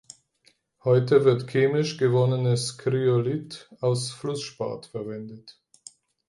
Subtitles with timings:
[0.83, 5.61] Heute wird chemisch gewonnenes Kryolith aus Flussspat verwendet.